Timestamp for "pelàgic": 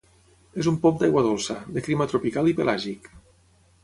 2.61-3.11